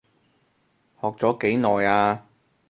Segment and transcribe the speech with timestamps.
[0.99, 2.25] 學咗幾耐啊？